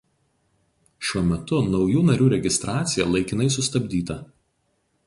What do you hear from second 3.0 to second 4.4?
laikinai sustabdyta.